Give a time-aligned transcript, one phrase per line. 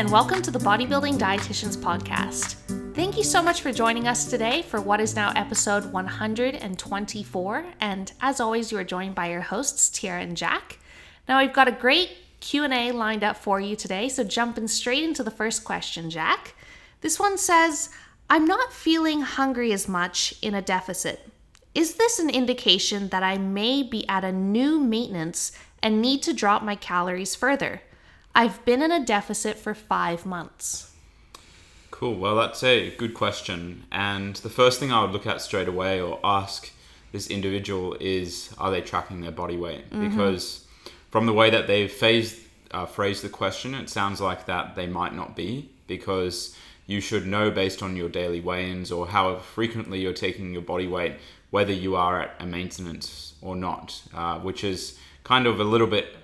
[0.00, 2.54] and welcome to the Bodybuilding Dietitians Podcast.
[2.94, 7.66] Thank you so much for joining us today for what is now episode 124.
[7.82, 10.78] And as always, you are joined by your hosts, Tyarra and Jack.
[11.28, 15.22] Now, we've got a great Q&A lined up for you today, so jumping straight into
[15.22, 16.54] the first question, Jack.
[17.02, 17.90] This one says,
[18.30, 21.28] I'm not feeling hungry as much in a deficit.
[21.74, 26.32] Is this an indication that I may be at a new maintenance and need to
[26.32, 27.82] drop my calories further?
[28.34, 30.92] I've been in a deficit for five months.
[31.90, 32.16] Cool.
[32.16, 33.84] Well, that's a good question.
[33.92, 36.70] And the first thing I would look at straight away or ask
[37.12, 39.90] this individual is are they tracking their body weight?
[39.90, 40.08] Mm-hmm.
[40.08, 40.64] Because
[41.10, 42.38] from the way that they've phased,
[42.70, 46.56] uh, phrased the question, it sounds like that they might not be because
[46.86, 50.86] you should know based on your daily weigh-ins or how frequently you're taking your body
[50.86, 51.16] weight
[51.50, 55.86] whether you are at a maintenance or not, uh, which is kind of a little
[55.86, 56.19] bit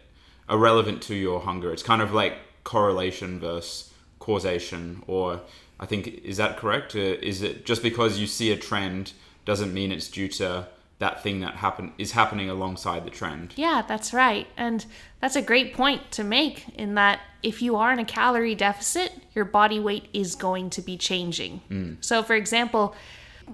[0.48, 1.72] irrelevant to your hunger.
[1.72, 5.40] It's kind of like correlation versus causation, or
[5.78, 6.96] I think is that correct?
[6.96, 9.12] Uh, is it just because you see a trend
[9.44, 10.66] doesn't mean it's due to
[10.98, 13.52] that thing that happen is happening alongside the trend.
[13.56, 14.46] Yeah, that's right.
[14.56, 14.84] And
[15.20, 19.12] that's a great point to make in that if you are in a calorie deficit,
[19.34, 21.60] your body weight is going to be changing.
[21.70, 21.96] Mm.
[22.00, 22.94] So for example,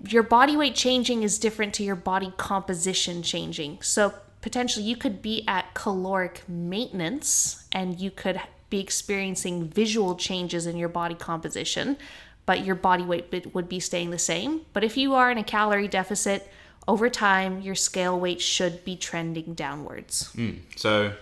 [0.09, 3.83] your body weight changing is different to your body composition changing.
[3.83, 10.67] So potentially you could be at caloric maintenance and you could be experiencing visual changes
[10.67, 11.97] in your body composition,
[12.45, 14.63] but your body weight would be staying the same.
[14.73, 16.51] But if you are in a calorie deficit,
[16.89, 20.33] over time, your scale weight should be trending downwards.
[20.35, 20.59] Mm.
[20.75, 21.13] So,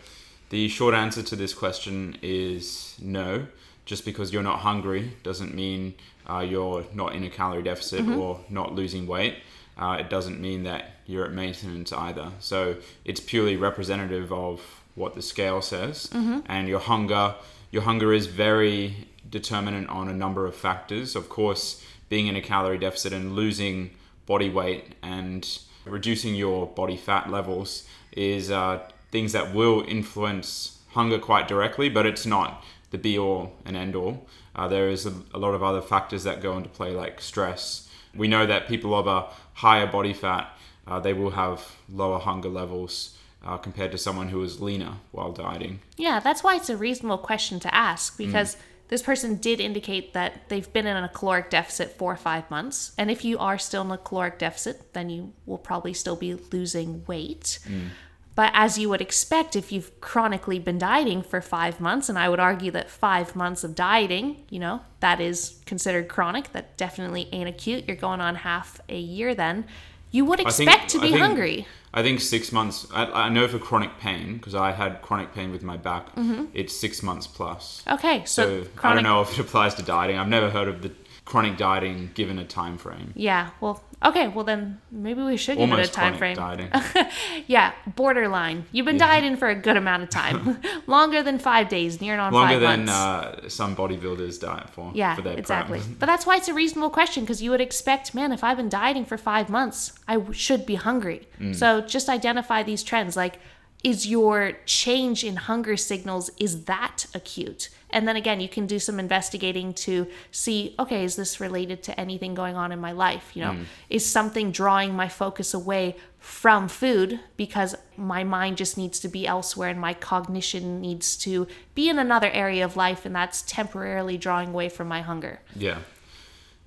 [0.48, 3.46] the short answer to this question is no.
[3.84, 5.94] Just because you're not hungry doesn't mean
[6.28, 8.18] uh, you're not in a calorie deficit mm-hmm.
[8.18, 9.36] or not losing weight.
[9.80, 12.30] Uh, it doesn't mean that you're at maintenance either.
[12.38, 14.60] So it's purely representative of
[14.94, 16.40] what the scale says, mm-hmm.
[16.46, 17.34] and your hunger.
[17.70, 21.16] Your hunger is very determinant on a number of factors.
[21.16, 23.90] Of course, being in a calorie deficit and losing
[24.26, 28.80] body weight and reducing your body fat levels is uh,
[29.10, 33.94] things that will influence hunger quite directly, but it's not the be all and end
[33.94, 34.26] all.
[34.54, 37.88] Uh, there is a, a, lot of other factors that go into play, like stress.
[38.14, 40.56] We know that people of a higher body fat,
[40.86, 45.32] uh, they will have lower hunger levels uh, compared to someone who is leaner while
[45.32, 45.80] dieting.
[45.96, 48.56] Yeah, that's why it's a reasonable question to ask because.
[48.56, 48.60] Mm.
[48.90, 52.90] This person did indicate that they've been in a caloric deficit for five months.
[52.98, 56.34] And if you are still in a caloric deficit, then you will probably still be
[56.34, 57.60] losing weight.
[57.68, 57.90] Mm.
[58.40, 62.30] But as you would expect, if you've chronically been dieting for five months, and I
[62.30, 67.28] would argue that five months of dieting, you know, that is considered chronic, that definitely
[67.32, 67.84] ain't acute.
[67.86, 69.66] You're going on half a year then.
[70.10, 71.66] You would expect think, to be I think, hungry.
[71.92, 75.52] I think six months, I, I know for chronic pain, because I had chronic pain
[75.52, 76.46] with my back, mm-hmm.
[76.54, 77.84] it's six months plus.
[77.86, 78.84] Okay, so, so chronic...
[78.84, 80.16] I don't know if it applies to dieting.
[80.16, 80.88] I've never heard of the
[81.30, 83.12] chronic dieting given a time frame.
[83.14, 86.34] Yeah, well, okay, well then maybe we should give Almost it a time frame.
[86.34, 86.70] Dieting.
[87.46, 88.64] yeah, borderline.
[88.72, 89.06] You've been yeah.
[89.06, 92.60] dieting for a good amount of time, longer than five days, near on longer five
[92.60, 92.92] than months.
[92.92, 94.90] Uh, some bodybuilders diet for.
[94.92, 95.80] Yeah, for exactly.
[96.00, 98.68] but that's why it's a reasonable question because you would expect, man, if I've been
[98.68, 101.28] dieting for five months, I w- should be hungry.
[101.38, 101.54] Mm.
[101.54, 103.38] So just identify these trends, like
[103.84, 108.78] is your change in hunger signals is that acute and then again you can do
[108.78, 113.30] some investigating to see okay is this related to anything going on in my life
[113.34, 113.52] you know?
[113.52, 113.64] Mm.
[113.88, 119.26] is something drawing my focus away from food because my mind just needs to be
[119.26, 124.18] elsewhere and my cognition needs to be in another area of life and that's temporarily
[124.18, 125.40] drawing away from my hunger.
[125.56, 125.78] Yeah.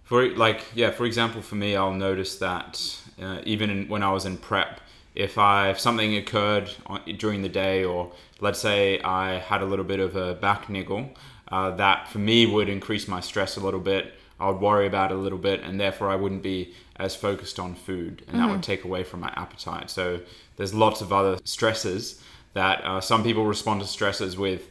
[0.05, 4.11] For like yeah for example for me i'll notice that uh, even in, when i
[4.11, 4.81] was in prep
[5.15, 6.69] if I if something occurred
[7.17, 11.11] during the day, or let's say I had a little bit of a back niggle,
[11.51, 14.13] uh, that for me would increase my stress a little bit.
[14.39, 17.59] I would worry about it a little bit, and therefore I wouldn't be as focused
[17.59, 18.37] on food, and mm-hmm.
[18.37, 18.61] that would mm-hmm.
[18.61, 19.89] take away from my appetite.
[19.89, 20.21] So
[20.57, 22.21] there's lots of other stresses
[22.53, 24.69] that uh, some people respond to stresses with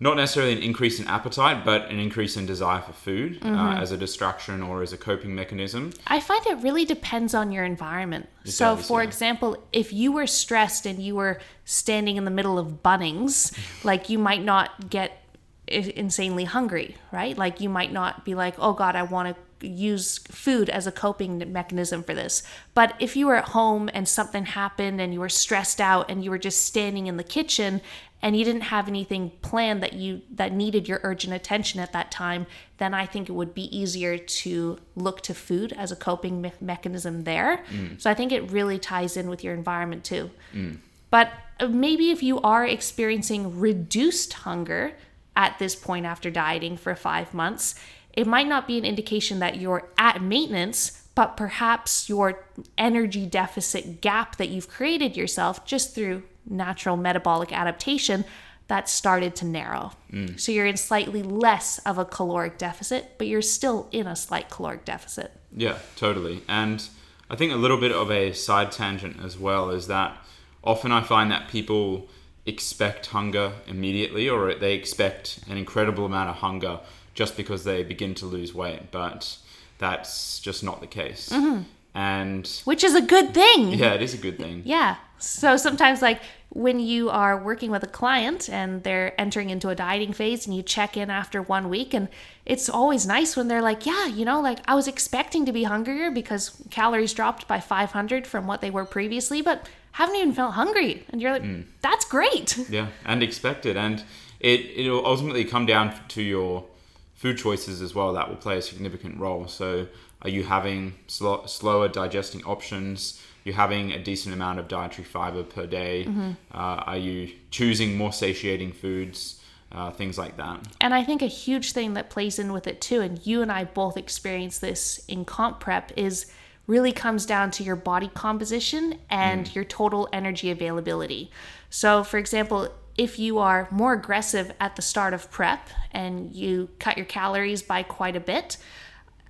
[0.00, 3.56] not necessarily an increase in appetite, but an increase in desire for food uh, mm-hmm.
[3.56, 5.92] uh, as a distraction or as a coping mechanism.
[6.06, 8.28] I find it really depends on your environment.
[8.44, 9.08] It so, does, for yeah.
[9.08, 14.08] example, if you were stressed and you were standing in the middle of Bunnings, like
[14.08, 15.20] you might not get
[15.66, 17.38] insanely hungry, right?
[17.38, 20.92] Like you might not be like, oh God, I want to use food as a
[20.92, 22.42] coping mechanism for this.
[22.74, 26.22] But if you were at home and something happened and you were stressed out and
[26.22, 27.80] you were just standing in the kitchen
[28.24, 32.10] and you didn't have anything planned that you that needed your urgent attention at that
[32.10, 32.46] time
[32.78, 36.52] then i think it would be easier to look to food as a coping me-
[36.60, 38.00] mechanism there mm.
[38.00, 40.76] so i think it really ties in with your environment too mm.
[41.10, 41.30] but
[41.60, 44.94] uh, maybe if you are experiencing reduced hunger
[45.36, 47.74] at this point after dieting for five months,
[48.12, 52.44] it might not be an indication that you're at maintenance, but perhaps your
[52.76, 58.24] energy deficit gap that you've created yourself just through natural metabolic adaptation
[58.68, 59.92] that started to narrow.
[60.10, 60.40] Mm.
[60.40, 64.48] So you're in slightly less of a caloric deficit, but you're still in a slight
[64.50, 65.32] caloric deficit.
[65.54, 66.42] Yeah, totally.
[66.48, 66.86] And
[67.28, 70.16] I think a little bit of a side tangent as well is that
[70.62, 72.08] often I find that people
[72.46, 76.80] expect hunger immediately or they expect an incredible amount of hunger
[77.14, 79.38] just because they begin to lose weight, but
[79.78, 81.30] that's just not the case.
[81.30, 81.62] Mm-hmm.
[81.94, 83.72] And which is a good thing.
[83.72, 84.62] Yeah, it is a good thing.
[84.64, 84.96] Yeah.
[85.18, 89.74] So sometimes like when you are working with a client and they're entering into a
[89.74, 92.08] dieting phase and you check in after one week and
[92.46, 95.64] it's always nice when they're like, yeah, you know, like I was expecting to be
[95.64, 100.54] hungrier because calories dropped by 500 from what they were previously, but haven't even felt
[100.54, 101.04] hungry.
[101.10, 101.64] And you're like, mm.
[101.80, 102.58] that's great.
[102.68, 103.76] Yeah, and expected.
[103.76, 104.04] And
[104.40, 106.64] it, it'll ultimately come down to your
[107.14, 109.46] food choices as well that will play a significant role.
[109.48, 109.86] So,
[110.22, 113.20] are you having sl- slower digesting options?
[113.44, 116.04] You're having a decent amount of dietary fiber per day.
[116.06, 116.30] Mm-hmm.
[116.52, 119.40] Uh, are you choosing more satiating foods?
[119.72, 120.60] Uh, things like that.
[120.80, 123.50] And I think a huge thing that plays in with it too, and you and
[123.50, 126.26] I both experience this in comp prep, is
[126.68, 129.54] really comes down to your body composition and mm.
[129.54, 131.30] your total energy availability.
[131.70, 136.68] So, for example, if you are more aggressive at the start of prep and you
[136.78, 138.56] cut your calories by quite a bit,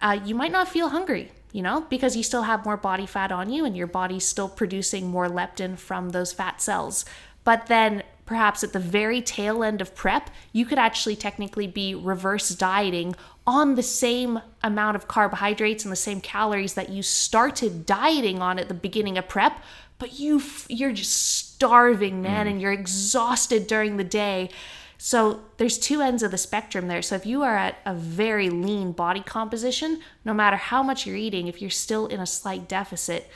[0.02, 3.32] uh, you might not feel hungry, you know, because you still have more body fat
[3.32, 7.05] on you and your body's still producing more leptin from those fat cells.
[7.43, 11.94] But then perhaps at the very tail end of prep, you could actually technically be
[11.94, 13.14] reverse dieting
[13.46, 18.58] on the same amount of carbohydrates and the same calories that you started dieting on
[18.58, 19.62] at the beginning of prep,
[19.99, 22.50] but you you're just starving, man, mm.
[22.50, 24.50] and you're exhausted during the day.
[24.98, 27.02] So there's two ends of the spectrum there.
[27.02, 31.16] So if you are at a very lean body composition, no matter how much you're
[31.16, 33.28] eating, if you're still in a slight deficit,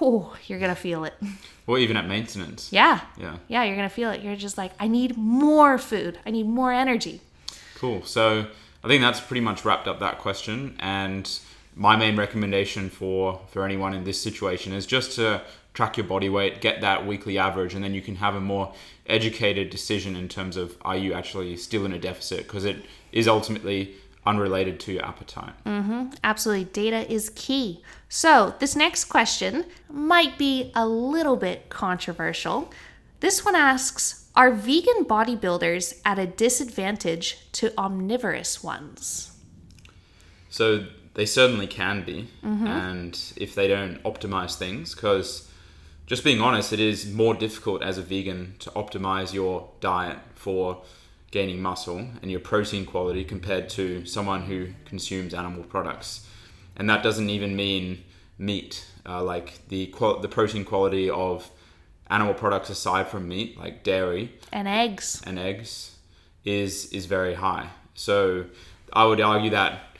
[0.00, 1.14] oh, you're gonna feel it.
[1.66, 2.72] Or even at maintenance.
[2.72, 3.00] Yeah.
[3.16, 3.36] Yeah.
[3.48, 4.22] Yeah, you're gonna feel it.
[4.22, 6.18] You're just like, I need more food.
[6.26, 7.20] I need more energy.
[7.76, 8.02] Cool.
[8.04, 8.46] So
[8.82, 10.76] I think that's pretty much wrapped up that question.
[10.80, 11.30] And
[11.76, 15.42] my main recommendation for for anyone in this situation is just to
[15.74, 18.74] track your body weight, get that weekly average, and then you can have a more
[19.06, 23.28] educated decision in terms of are you actually still in a deficit because it is
[23.28, 23.94] ultimately
[24.26, 25.52] unrelated to your appetite.
[25.64, 26.10] Mm-hmm.
[26.22, 26.64] Absolutely.
[26.64, 27.82] Data is key.
[28.08, 32.70] So, this next question might be a little bit controversial.
[33.20, 39.38] This one asks Are vegan bodybuilders at a disadvantage to omnivorous ones?
[40.50, 42.28] So, they certainly can be.
[42.44, 42.66] Mm-hmm.
[42.66, 45.49] And if they don't optimize things, because
[46.10, 50.82] just being honest, it is more difficult as a vegan to optimize your diet for
[51.30, 56.26] gaining muscle and your protein quality compared to someone who consumes animal products.
[56.74, 58.02] And that doesn't even mean
[58.38, 61.48] meat, uh, like the qual- the protein quality of
[62.08, 65.94] animal products aside from meat, like dairy and eggs, and eggs,
[66.44, 67.68] is is very high.
[67.94, 68.46] So
[68.92, 69.96] I would argue that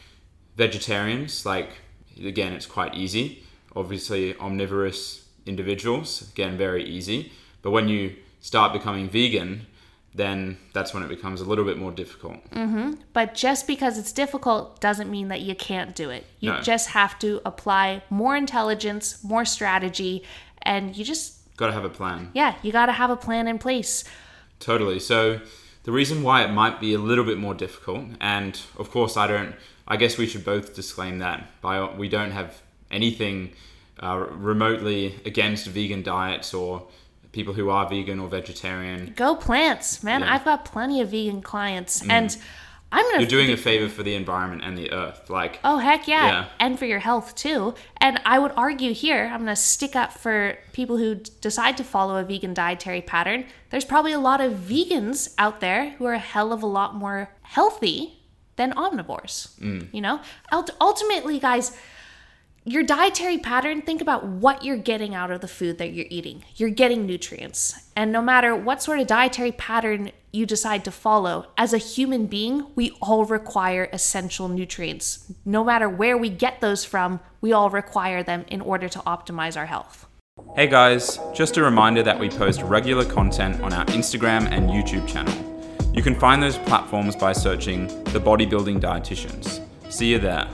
[0.57, 1.71] vegetarians, like
[2.19, 3.45] again, it's quite easy.
[3.77, 7.33] Obviously, omnivorous individuals, again, very easy.
[7.61, 9.67] But when you start becoming vegan,
[10.15, 12.39] then that's when it becomes a little bit more difficult.
[12.51, 12.95] Mm-hmm.
[13.13, 16.25] But just because it's difficult doesn't mean that you can't do it.
[16.41, 16.61] You no.
[16.63, 20.25] just have to apply more intelligence, more strategy,
[20.63, 22.31] and you just got to have a plan.
[22.33, 24.05] Yeah, you got to have a plan in place.
[24.59, 24.99] Totally.
[24.99, 25.41] So
[25.85, 29.27] the reason why it might be a little bit more difficult, and of course, I
[29.27, 29.55] don't.
[29.87, 33.53] I guess we should both disclaim that by we don't have anything
[34.03, 36.87] uh, remotely against vegan diets or
[37.33, 39.13] people who are vegan or vegetarian.
[39.17, 40.23] Go plants, man.
[40.23, 40.35] Yeah.
[40.35, 42.11] I've got plenty of vegan clients mm.
[42.11, 42.37] and
[42.93, 45.31] I'm gonna You're doing a favor for the environment and the earth.
[45.31, 46.29] Like Oh heck yeah.
[46.29, 46.45] yeah.
[46.59, 47.75] And for your health too.
[47.99, 52.17] And I would argue here, I'm gonna stick up for people who decide to follow
[52.17, 53.45] a vegan dietary pattern.
[53.71, 56.97] There's probably a lot of vegans out there who are a hell of a lot
[56.97, 58.21] more healthy
[58.57, 59.57] than omnivores.
[59.61, 59.93] Mm.
[59.95, 60.21] You know?
[60.81, 61.77] Ultimately, guys,
[62.65, 66.45] your dietary pattern, think about what you're getting out of the food that you're eating.
[66.57, 67.89] You're getting nutrients.
[67.97, 72.27] And no matter what sort of dietary pattern you decide to follow, as a human
[72.27, 75.33] being, we all require essential nutrients.
[75.45, 79.57] No matter where we get those from, we all require them in order to optimize
[79.57, 80.07] our health.
[80.55, 85.09] Hey guys, just a reminder that we post regular content on our Instagram and YouTube
[85.09, 85.35] channel.
[85.95, 89.67] You can find those platforms by searching The Bodybuilding Dietitians.
[89.91, 90.47] See you there.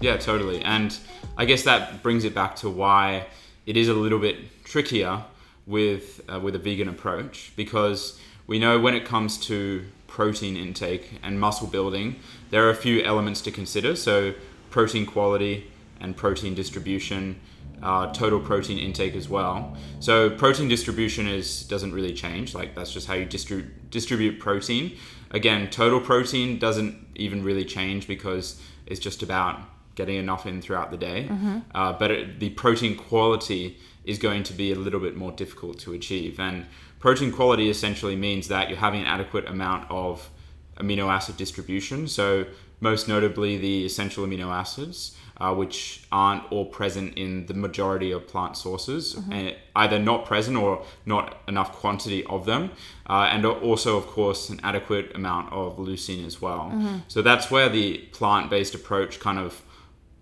[0.00, 0.62] Yeah, totally.
[0.62, 0.96] And
[1.36, 3.26] I guess that brings it back to why
[3.64, 5.24] it is a little bit trickier
[5.66, 11.18] with uh, with a vegan approach because we know when it comes to protein intake
[11.22, 12.16] and muscle building,
[12.50, 13.96] there are a few elements to consider.
[13.96, 14.34] So,
[14.70, 17.40] protein quality and protein distribution,
[17.82, 19.76] uh, total protein intake as well.
[20.00, 22.54] So, protein distribution is doesn't really change.
[22.54, 24.96] Like that's just how you distri- distribute protein.
[25.32, 29.60] Again, total protein doesn't even really change because it's just about
[29.96, 31.26] getting enough in throughout the day.
[31.28, 31.58] Mm-hmm.
[31.74, 35.80] Uh, but it, the protein quality is going to be a little bit more difficult
[35.80, 36.38] to achieve.
[36.38, 36.66] And
[37.00, 40.30] protein quality essentially means that you're having an adequate amount of
[40.76, 42.06] amino acid distribution.
[42.06, 42.46] So,
[42.78, 45.16] most notably, the essential amino acids.
[45.38, 50.56] Uh, which aren't all present in the majority of plant sources, and either not present
[50.56, 52.70] or not enough quantity of them,
[53.10, 56.72] uh, and also, of course, an adequate amount of leucine as well.
[57.08, 59.60] So that's where the plant-based approach kind of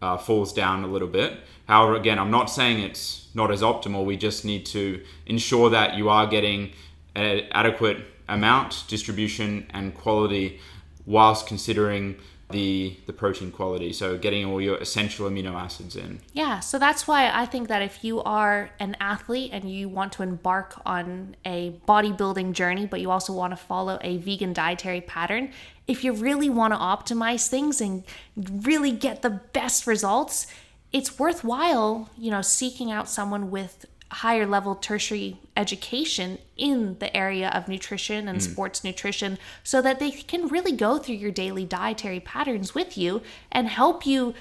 [0.04, 1.40] uh, falls down a little bit.
[1.66, 4.04] However, again, I'm not saying it's not as optimal.
[4.04, 6.72] We just need to ensure that you are getting
[7.14, 10.60] an adequate amount, distribution, and quality
[11.06, 12.16] whilst considering
[12.50, 13.92] the the protein quality.
[13.92, 16.20] So getting all your essential amino acids in.
[16.32, 20.12] Yeah, so that's why I think that if you are an athlete and you want
[20.14, 25.00] to embark on a bodybuilding journey, but you also want to follow a vegan dietary
[25.00, 25.52] pattern,
[25.86, 28.04] if you really want to optimize things and
[28.36, 30.46] really get the best results,
[30.92, 37.48] it's worthwhile, you know, seeking out someone with higher level tertiary education in the area
[37.50, 38.42] of nutrition and mm.
[38.42, 43.20] sports nutrition so that they can really go through your daily dietary patterns with you
[43.50, 44.32] and help you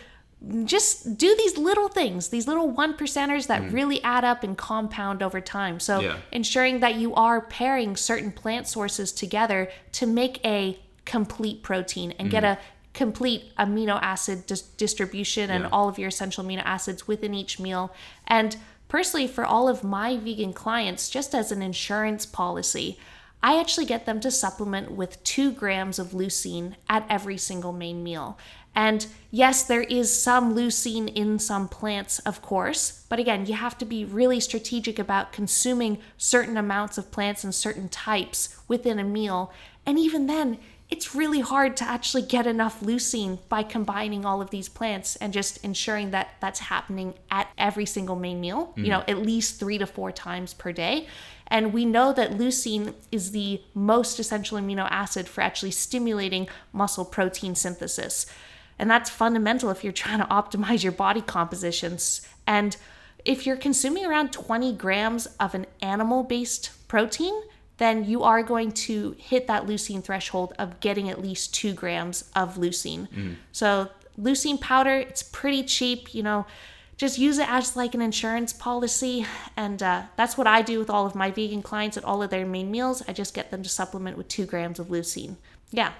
[0.65, 3.73] just do these little things, these little one percenters that mm.
[3.73, 5.79] really add up and compound over time.
[5.79, 6.17] So, Yeah.
[6.31, 12.29] ensuring that you are pairing certain plant sources together to make a complete protein and
[12.29, 12.51] get mm.
[12.51, 12.59] a
[12.93, 15.69] complete amino acid dis- distribution and Yeah.
[15.71, 17.91] all of your essential amino acids within each meal.
[18.27, 18.57] And
[18.93, 22.95] personally, for all of my vegan clients, just as an insurance policy,
[23.41, 28.03] I actually get them to supplement with two grams of leucine at every single main
[28.03, 28.37] meal.
[28.75, 33.79] And yes, there is some leucine in some plants, of course, but again, you have
[33.79, 39.03] to be really strategic about consuming certain amounts of plants and certain types within a
[39.03, 39.51] meal.
[39.87, 40.59] And even then,
[40.93, 45.33] it's really hard to actually get enough leucine by combining all of these plants and
[45.33, 49.09] just ensuring that that's happening at every single main meal, you know, mm-hmm.
[49.09, 51.07] at least three to four times per day.
[51.47, 57.05] And we know that leucine is the most essential amino acid for actually stimulating muscle
[57.05, 58.27] protein synthesis.
[58.77, 62.21] And that's fundamental if you're trying to optimize your body compositions.
[62.45, 62.77] And
[63.25, 67.33] if you're consuming around 20 grams of an animal based protein,
[67.77, 72.29] then you are going to hit that leucine threshold of getting at least two grams
[72.35, 73.07] of leucine.
[73.51, 73.89] So,
[74.19, 76.45] leucine powder, it's pretty cheap, you know.
[76.95, 79.25] Just use it as like an insurance policy,
[79.57, 82.29] and uh, that's what I do with all of my vegan clients at all of
[82.29, 83.01] their main meals.
[83.07, 85.37] I just get them to supplement with two grams of leucine.
[85.71, 85.91] Yeah,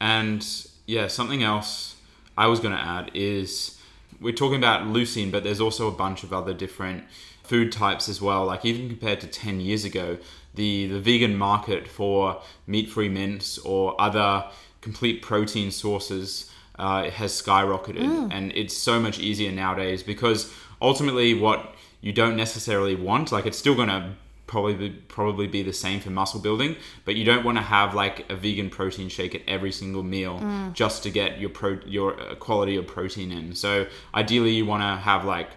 [0.00, 0.44] And
[0.86, 1.94] yeah, something else
[2.36, 3.80] I was going to add is
[4.20, 7.04] we're talking about leucine, but there's also a bunch of other different
[7.44, 8.44] food types as well.
[8.46, 10.18] Like even compared to 10 years ago,
[10.54, 14.44] the, the vegan market for meat-free mince or other
[14.80, 21.74] complete protein sources uh, has skyrocketed, and it's so much easier nowadays because ultimately, what
[22.00, 24.14] you don't necessarily want, like it's still gonna
[24.46, 27.94] probably be, probably be the same for muscle building, but you don't want to have
[27.94, 30.38] like a vegan protein shake at every single meal
[30.74, 33.54] just to get your pro your uh, quality of protein in.
[33.54, 35.50] So ideally, you want to have like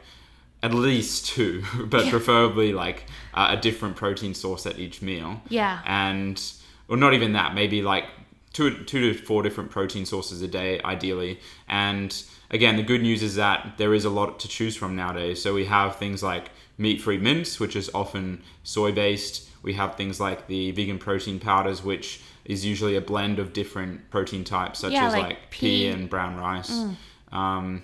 [0.67, 5.41] at least two, but preferably like uh, a different protein source at each meal.
[5.49, 5.79] Yeah.
[5.85, 6.41] and
[6.89, 8.05] or not even that, maybe like
[8.53, 11.39] two two to four different protein sources a day, ideally.
[11.67, 12.09] And
[12.49, 15.41] again, the good news is that there is a lot to choose from nowadays.
[15.41, 16.45] So we have things like
[16.77, 19.49] meat-free mince, which is often soy-based.
[19.63, 24.09] We have things like the vegan protein powders, which is usually a blend of different
[24.09, 25.59] protein types, such Yeah, as like like, pea.
[25.59, 26.71] pea and brown rice.
[27.31, 27.83] Um,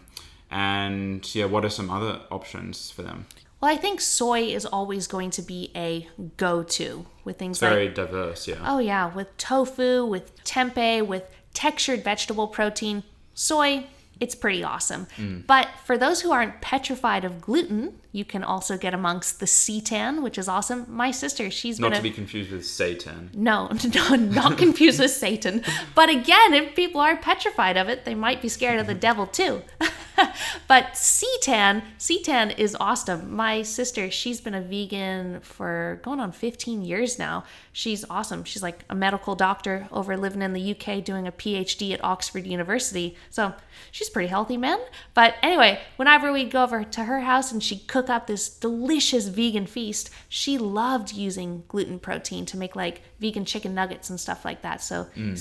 [0.54, 3.26] and yeah, what are some other options for them?
[3.60, 6.08] Well, I think soy is always going to be a
[6.38, 8.58] go to with things like Very diverse, yeah.
[8.64, 13.86] Oh yeah, with tofu, with tempeh, with textured vegetable protein, soy,
[14.20, 15.08] it's pretty awesome.
[15.18, 15.48] Mm.
[15.48, 20.22] But for those who aren't petrified of gluten, you can also get amongst the seitan,
[20.22, 20.86] which is awesome.
[20.88, 23.32] My sister, she's Not to a be confused with satan.
[23.34, 25.64] no, no, not confused with Satan.
[25.96, 29.26] But again, if people are petrified of it, they might be scared of the devil
[29.26, 29.64] too.
[30.68, 33.34] but Seitan, Seitan is awesome.
[33.34, 37.44] My sister, she's been a vegan for going on 15 years now.
[37.72, 38.44] She's awesome.
[38.44, 42.46] She's like a medical doctor over living in the UK doing a PhD at Oxford
[42.46, 43.16] University.
[43.30, 43.54] So
[43.92, 44.80] she's pretty healthy, man.
[45.14, 49.28] But anyway, whenever we'd go over to her house and she'd cook up this delicious
[49.28, 54.46] vegan feast, she loved using gluten protein to make like vegan chicken nuggets and stuff
[54.46, 54.82] like that.
[54.82, 55.34] So mm.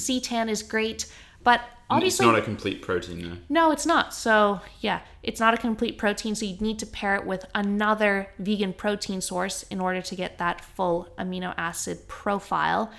[0.48, 1.06] Is great.
[1.44, 1.60] But
[1.92, 3.36] obviously, it's not a complete protein, though.
[3.48, 4.14] No, it's not.
[4.14, 6.34] So yeah, it's not a complete protein.
[6.34, 10.38] So you'd need to pair it with another vegan protein source in order to get
[10.38, 12.92] that full amino acid profile.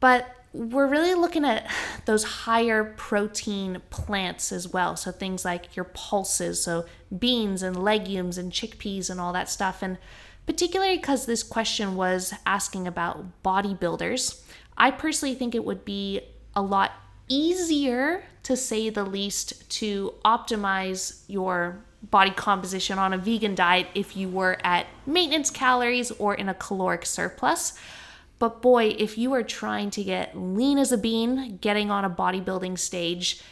[0.00, 1.70] But we're really looking at
[2.06, 4.96] those higher protein plants as well.
[4.96, 9.82] So things like your pulses, so beans and legumes and chickpeas and all that stuff.
[9.82, 9.98] And
[10.46, 14.42] particularly because this question was asking about bodybuilders,
[14.76, 16.22] I personally think it would be
[16.56, 16.92] a lot
[17.30, 24.16] easier, to say the least, to optimize your body composition on a vegan diet if
[24.16, 27.78] you were at maintenance calories or in a caloric surplus.
[28.38, 32.10] But boy, if you are trying to get lean as a bean, getting on a
[32.10, 33.42] bodybuilding stage,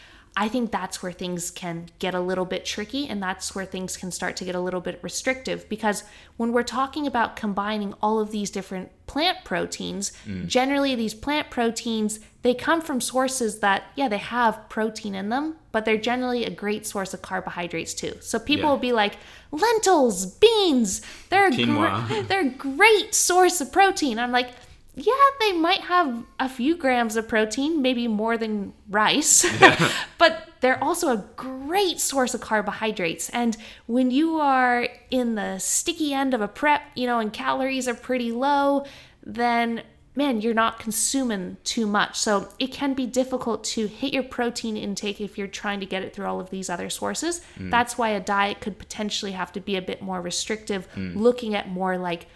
[0.40, 3.96] I think that's where things can get a little bit tricky and that's where things
[3.96, 6.04] can start to get a little bit restrictive because
[6.36, 10.46] when we're talking about combining all of these different plant proteins, mm.
[10.46, 15.56] generally these plant proteins they come from sources that yeah, they have protein in them,
[15.72, 18.14] but they're generally a great source of carbohydrates too.
[18.20, 18.70] So people yeah.
[18.70, 19.16] will be like
[19.50, 24.20] lentils, beans, they're gr- they're a great source of protein.
[24.20, 24.50] I'm like
[24.98, 29.90] yeah, they might have a few grams of protein, maybe more than rice, yeah.
[30.18, 33.30] but they're also a great source of carbohydrates.
[33.30, 37.86] And when you are in the sticky end of a prep, you know, and calories
[37.86, 38.84] are pretty low,
[39.22, 39.82] then
[40.18, 42.16] man, you're not consuming too much.
[42.18, 46.02] So it can be difficult to hit your protein intake if you're trying to get
[46.02, 47.40] it through all of these other sources.
[47.56, 47.70] Mm.
[47.70, 51.14] That's why a diet could potentially have to be a bit more restrictive, mm.
[51.14, 52.26] looking at more like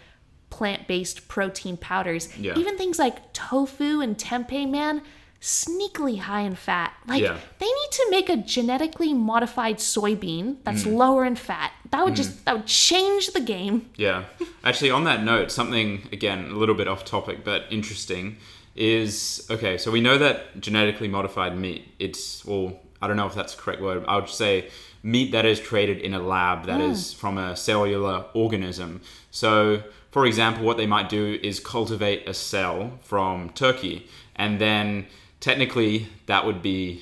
[0.53, 2.29] plant based protein powders.
[2.37, 2.57] Yeah.
[2.59, 5.01] Even things like tofu and tempeh, man,
[5.41, 6.93] sneakily high in fat.
[7.07, 7.37] Like yeah.
[7.57, 10.95] they need to make a genetically modified soybean that's mm.
[10.95, 11.71] lower in fat.
[11.89, 12.17] That would mm.
[12.17, 13.89] just that would change the game.
[13.95, 14.25] Yeah.
[14.63, 18.37] Actually on that note, something again a little bit off topic but interesting
[18.75, 23.35] is okay, so we know that genetically modified meat, it's well, I don't know if
[23.35, 24.05] that's the correct word.
[24.07, 24.69] I would say
[25.03, 26.89] meat that is created in a lab that mm.
[26.89, 29.01] is from a cellular organism.
[29.29, 35.07] So for example, what they might do is cultivate a cell from turkey, and then
[35.39, 37.01] technically that would be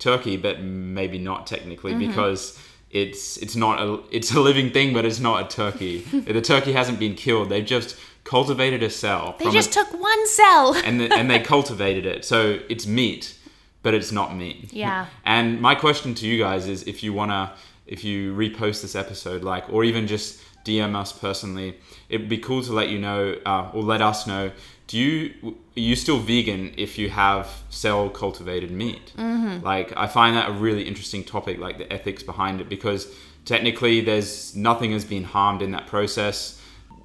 [0.00, 2.08] turkey, but maybe not technically mm-hmm.
[2.08, 2.58] because
[2.90, 6.00] it's it's not a it's a living thing, but it's not a turkey.
[6.38, 7.50] the turkey hasn't been killed.
[7.50, 9.36] They just cultivated a cell.
[9.38, 13.38] They just a, took one cell and the, and they cultivated it, so it's meat,
[13.84, 14.72] but it's not meat.
[14.72, 15.06] Yeah.
[15.24, 17.52] And my question to you guys is, if you wanna,
[17.86, 21.76] if you repost this episode, like, or even just DM us personally.
[22.08, 24.50] It would be cool to let you know uh, or let us know.
[24.86, 29.12] Do you are you still vegan if you have cell cultivated meat?
[29.16, 29.64] Mm-hmm.
[29.64, 33.12] Like I find that a really interesting topic, like the ethics behind it, because
[33.44, 36.60] technically there's nothing has been harmed in that process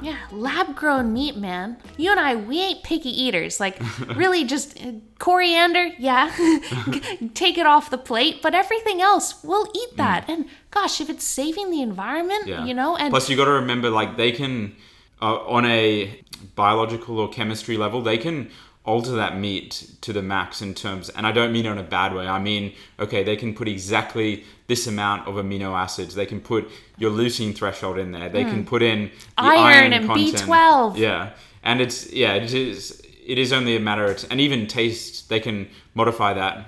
[0.00, 1.76] Yeah, lab grown meat, man.
[1.98, 3.60] You and I, we ain't picky eaters.
[3.60, 3.78] Like,
[4.16, 6.34] really, just uh, coriander, yeah,
[7.34, 8.40] take it off the plate.
[8.40, 10.26] But everything else, we'll eat that.
[10.26, 10.32] Mm.
[10.32, 12.64] And gosh, if it's saving the environment, yeah.
[12.64, 14.74] you know, and plus you got to remember, like, they can,
[15.20, 18.50] uh, on a biological or chemistry level, they can
[18.84, 21.82] alter that meat to the max in terms and I don't mean it in a
[21.82, 22.26] bad way.
[22.26, 26.14] I mean, okay, they can put exactly this amount of amino acids.
[26.14, 28.28] They can put your leucine threshold in there.
[28.28, 28.50] They mm.
[28.50, 30.36] can put in iron, iron, and content.
[30.36, 30.96] B12.
[30.96, 31.30] Yeah.
[31.62, 35.40] And it's yeah, it is it is only a matter of and even taste they
[35.40, 36.66] can modify that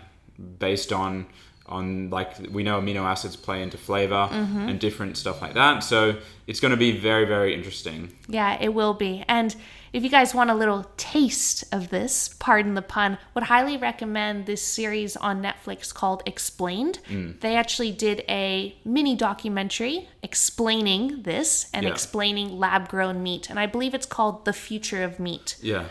[0.58, 1.26] based on
[1.66, 4.68] on like we know amino acids play into flavor Mm-hmm.
[4.68, 5.82] and different stuff like that.
[5.82, 8.12] So it's going to be very very interesting.
[8.28, 9.24] Yeah, it will be.
[9.28, 9.56] And
[9.92, 14.46] if you guys want a little taste of this, pardon the pun, would highly recommend
[14.46, 16.98] this series on Netflix called Explained.
[17.08, 17.40] Mm.
[17.40, 21.92] They actually did a mini documentary explaining this and Yeah.
[21.92, 23.48] explaining lab grown meat.
[23.50, 25.56] And I believe it's called The Future of Meat.
[25.62, 25.84] Yeah,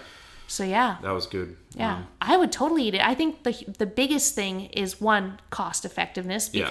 [0.48, 0.98] So yeah.
[1.02, 1.56] that was good.
[1.76, 3.02] Yeah, Um, I would totally eat it.
[3.02, 6.66] I think the the biggest thing is one cost effectiveness Yeah.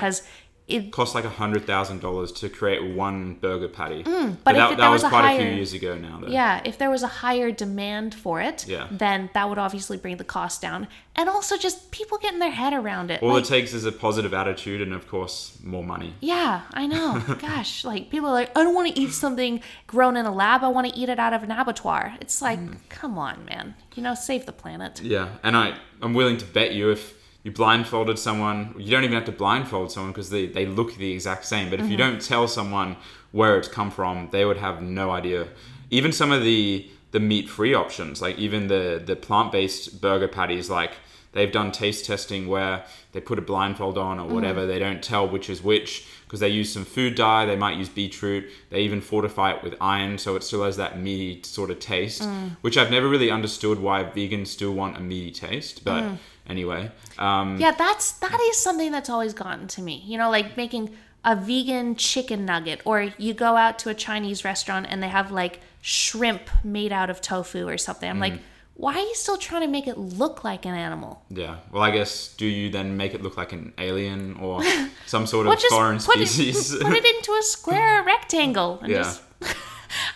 [0.73, 4.03] It cost like a hundred thousand dollars to create one burger patty.
[4.03, 5.97] but, Mm, but if that, it- that was, was a quite a few years ago
[5.97, 6.21] now.
[6.21, 6.29] Though.
[6.29, 8.87] Yeah, if there was a higher demand for it, Yeah.
[8.91, 10.87] then that would obviously bring the cost down.
[11.17, 13.23] And also just people getting their head around it.
[13.23, 16.15] All Like, it takes is a positive attitude and, of course, more money.
[16.21, 17.21] yeah, I know.
[17.41, 20.63] Gosh, like people are like, I don't want to eat something grown in a lab.
[20.65, 22.15] I want to eat it out of an abattoir.
[22.21, 22.77] It's like, Mm.
[22.89, 23.75] come on, man.
[23.97, 25.01] You know, save the planet.
[25.03, 29.15] Yeah, and I, I'm willing to bet you if you blindfolded someone, you don't even
[29.15, 31.71] have to blindfold someone because they, they look the exact same.
[31.71, 32.11] But if you Mm-hmm.
[32.13, 32.97] don't tell someone
[33.33, 35.49] where it's come from, they would have no idea.
[35.91, 40.29] Even some of the the meat free options, like even the the plant based burger
[40.29, 40.93] patties, like
[41.33, 44.67] they've done taste testing where they put a blindfold on or whatever.
[44.67, 47.45] They don't tell which is which because they use some food dye.
[47.45, 48.49] They might use beetroot.
[48.71, 52.23] They even fortify it with iron, so it still has that meaty sort of taste,
[52.61, 55.85] which I've never really understood why vegans still want a meaty taste.
[55.85, 56.05] But
[56.49, 60.05] anyway, um, Yeah, that's that is something that's always gotten to me.
[60.07, 64.45] You know, like making a vegan chicken nugget, or you go out to a Chinese
[64.45, 68.09] restaurant and they have like shrimp made out of tofu or something.
[68.09, 68.21] I'm Mm.
[68.21, 68.41] like,
[68.83, 71.23] why are you still trying to make it look like an animal?
[71.29, 71.57] yeah.
[71.73, 74.63] Well, I guess do you then make it look like an alien or
[75.07, 76.73] some sort of foreign put species?
[76.73, 78.99] it put it into a square rectangle and Yeah.
[79.03, 79.23] just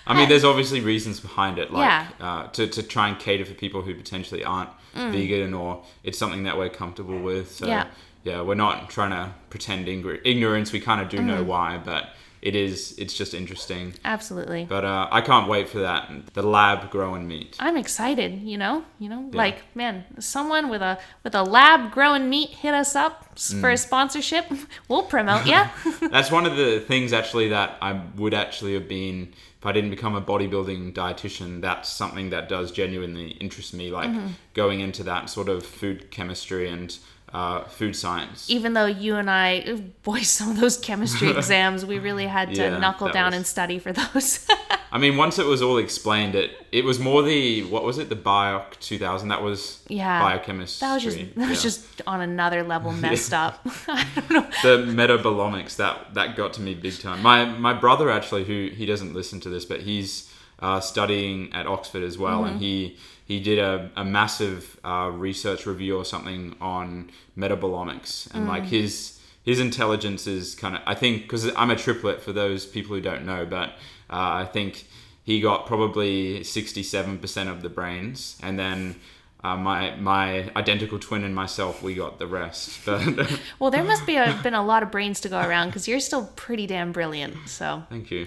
[0.07, 2.07] I mean, there's obviously reasons behind it, like Yeah.
[2.21, 6.45] uh, to, to try and cater for people who potentially aren't vegan or it's something
[6.45, 7.51] that we're comfortable with.
[7.57, 7.69] So, Mm.
[7.69, 7.87] Yeah.
[8.23, 10.73] yeah, we're not trying to pretend ignorance.
[10.73, 11.47] We kind of do know Mm-hmm.
[11.55, 12.03] why, but
[12.51, 13.95] it is it's just interesting.
[14.05, 14.63] absolutely.
[14.69, 16.01] But uh, I can't wait for that.
[16.35, 17.57] The lab growing meat.
[17.67, 22.29] I'm excited, you know, you know, like man, someone with a with a lab growing
[22.35, 23.75] meat hit us up s- for Mm.
[23.75, 24.45] a sponsorship.
[24.89, 25.61] We'll promote ya.
[26.15, 29.91] That's one of the things actually that I would actually have been if I didn't
[29.97, 31.63] become a bodybuilding dietitian.
[31.63, 34.29] That's something that does genuinely interest me, like Mm-hmm.
[34.63, 36.89] going into that sort of food chemistry and
[37.35, 38.49] uh, food science.
[38.49, 42.63] even though you and I, boy, some of those chemistry exams, we really had to
[42.63, 44.47] Yeah, knuckle down was- and study for those.
[44.95, 48.09] I mean, once it was all explained, it it was more the what was it
[48.09, 49.29] the Bioc 2000?
[49.29, 50.21] That was Yeah.
[50.21, 50.87] biochemistry.
[50.87, 53.67] that was just that was just on another level messed up.
[53.89, 54.47] I don't know.
[54.63, 57.23] the metabolomics that that got to me big time.
[57.23, 60.31] My my brother actually, who he doesn't listen to this, but he's
[60.65, 62.97] uh, studying at Oxford as well, and he
[63.27, 69.21] he did a, a massive uh, research review or something on metabolomics, and like his
[69.45, 73.03] his intelligence is kind of I think because I'm a triplet for those people who
[73.03, 73.69] don't know, but
[74.09, 74.87] uh, I think
[75.23, 78.97] he got probably 67% of the brains, and then.
[79.45, 82.81] Uh, my my identical twin and myself, we got the rest.
[82.87, 85.87] But Well, there must be a, been a lot of brains to go around because
[85.87, 87.37] you're still pretty damn brilliant.
[87.47, 88.27] So, thank you.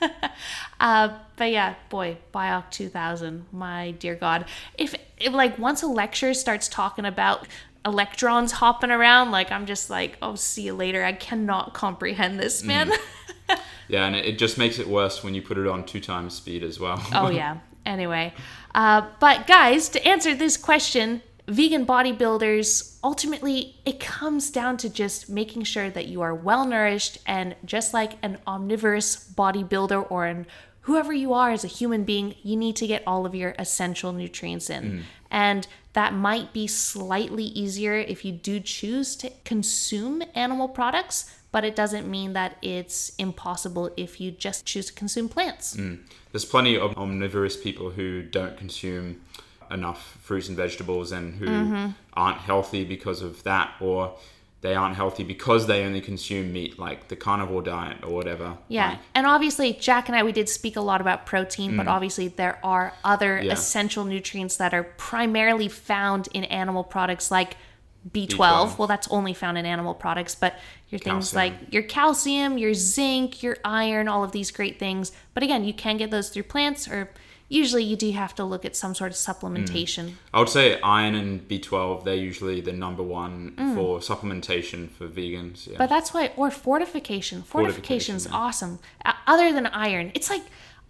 [0.80, 4.44] uh, but yeah, boy, Bioc 2000, my dear God.
[4.78, 7.48] If, if like once a lecturer starts talking about
[7.84, 11.04] electrons hopping around, like I'm just like, oh, see you later.
[11.04, 12.92] I cannot comprehend this, man.
[13.88, 16.34] Yeah, and it, it just makes it worse when you put it on two times
[16.34, 17.02] speed as well.
[17.12, 18.34] oh yeah anyway
[18.76, 25.28] uh, but guys to answer this question vegan bodybuilders ultimately it comes down to just
[25.28, 30.46] making sure that you are well nourished and just like an omnivorous bodybuilder or an
[30.86, 34.12] whoever you are as a human being you need to get all of your essential
[34.12, 35.04] nutrients in.
[35.32, 41.64] And that might be slightly easier if you do choose to consume animal products but
[41.64, 45.76] it doesn't mean that it's impossible if you just choose to consume plants
[46.32, 49.20] There's plenty of omnivorous people who don't consume
[49.70, 51.90] enough fruits and vegetables and who Mm-hmm.
[52.14, 54.14] aren't healthy because of that, or
[54.60, 58.56] they aren't healthy because they only consume meat, like the carnivore diet or whatever.
[58.68, 58.90] Yeah.
[58.90, 62.28] Like, And obviously, Jack and I, we did speak a lot about protein, but obviously,
[62.28, 63.44] there are other Mm.
[63.44, 63.52] Yeah.
[63.54, 67.56] essential nutrients that are primarily found in animal products like
[68.12, 68.28] B12.
[68.28, 68.78] B12.
[68.78, 70.58] Well, that's only found in animal products, but
[70.90, 71.36] your things Calcium.
[71.62, 75.12] like your calcium, your zinc, your iron, all of these great things.
[75.34, 77.10] But again, you can get those through plants, or
[77.48, 80.14] usually you do have to look at some sort of supplementation.
[80.34, 83.74] I would say iron and B12, they're usually the number one Mm.
[83.74, 85.66] for supplementation for vegans.
[85.68, 85.76] Yeah.
[85.78, 87.42] But that's why, or fortification.
[87.42, 88.46] Fortification's Fortification, yeah.
[88.46, 88.78] awesome.
[89.26, 90.42] Other than iron, it's like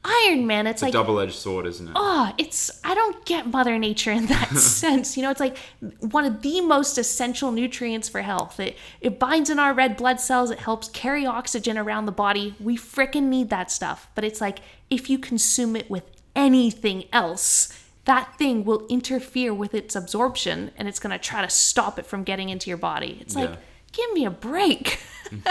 [0.09, 1.93] Iron Man, it's, a like double-edged sword, isn't it?
[1.97, 5.17] oh, it's I don't get Mother Nature in that sense.
[5.17, 5.59] You know, it's like
[6.01, 8.61] one of the most essential nutrients for health.
[8.61, 10.51] It it binds in our red blood cells.
[10.51, 12.55] It helps carry oxygen around the body.
[12.61, 14.09] We freaking need that stuff.
[14.15, 17.73] But it's like if you consume it with anything else,
[18.05, 22.23] that thing will interfere with its absorption, and it's gonna try to stop it from
[22.23, 23.19] getting into your body.
[23.21, 23.57] It's like, Yeah.
[23.97, 25.01] Give me a break.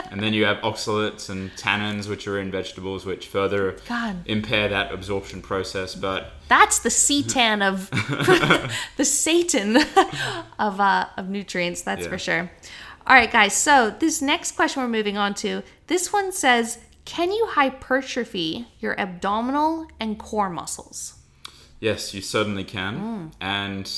[0.09, 4.23] And then you have oxalates and tannins, which are in vegetables, which further God.
[4.25, 5.95] impair that absorption process.
[5.95, 7.89] But That's the seitan of
[8.97, 9.75] the Satan
[10.57, 11.81] of uh, of nutrients.
[11.81, 12.09] That's Yeah.
[12.09, 12.51] for sure.
[13.05, 13.53] All right, guys.
[13.53, 15.61] So this next question we're moving on to.
[15.87, 21.15] This one says, "Can you hypertrophy your abdominal and core muscles?"
[21.81, 22.97] Yes, you certainly can.
[22.97, 23.31] Mm.
[23.41, 23.91] And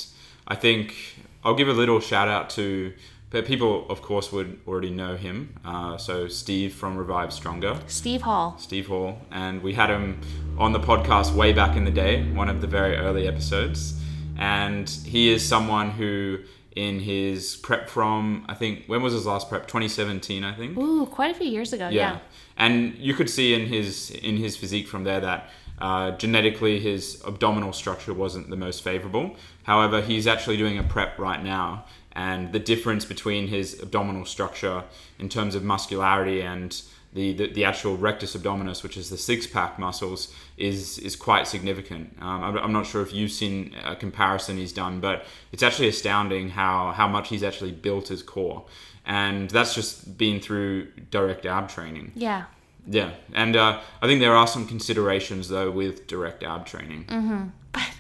[0.47, 0.95] I think
[1.43, 2.93] I'll give a little shout out to,
[3.29, 5.53] but people, of course, would already know him.
[5.65, 8.55] Uh, so, Steve from Revive Stronger, Steve Hall.
[8.57, 9.19] Steve Hall.
[9.31, 10.21] And we had him
[10.57, 13.99] on the podcast way back in the day, one of the very early episodes.
[14.37, 16.39] And he is someone who,
[16.75, 19.67] in his prep from, I think, when was his last prep?
[19.67, 20.77] 2017, I think.
[20.77, 21.89] Ooh, quite a few years ago.
[21.89, 22.19] Yeah.
[22.55, 27.21] And you could see in his in his physique from there that uh, genetically his
[27.25, 29.35] abdominal structure wasn't the most favorable.
[29.63, 31.85] However, he's actually doing a prep right now,
[32.17, 34.83] and the difference between his abdominal structure
[35.19, 36.81] in terms of muscularity and
[37.13, 41.47] the, the, the actual rectus abdominis, which is the six pack muscles, is is quite
[41.47, 42.17] significant.
[42.19, 45.87] Um, I'm, I'm not sure if you've seen a comparison he's done, but it's actually
[45.87, 48.65] astounding how how much he's actually built his core,
[49.05, 52.11] and that's just been through direct ab training.
[52.15, 52.45] Yeah.
[52.89, 57.05] Yeah, and uh, I think there are some considerations though with direct ab training.
[57.05, 57.43] Mm-hmm.
[57.73, 57.91] But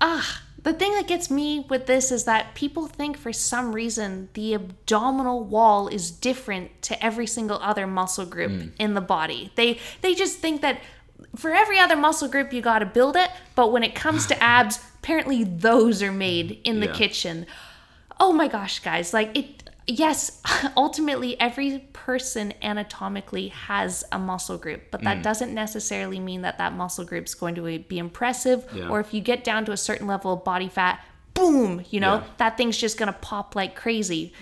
[0.00, 4.28] ah, the thing that gets me with this is that people think for some reason
[4.34, 8.72] the abdominal wall is different to every single other muscle group Mm.
[8.78, 9.52] in the body.
[9.54, 10.80] They they just think that
[11.36, 14.42] for every other muscle group you got to build it, but when it comes to
[14.56, 16.92] abs, apparently those are made in the Yeah.
[16.94, 17.46] kitchen.
[18.20, 20.40] Oh my gosh, guys, like it yes,
[20.76, 25.04] ultimately every person anatomically has a muscle group, but Mm.
[25.04, 28.88] that doesn't necessarily mean that that muscle group's going to be impressive Yeah.
[28.88, 31.00] or if you get down to a certain level of body fat,
[31.34, 32.22] boom, you know, Yeah.
[32.38, 34.32] that thing's just going to pop like crazy.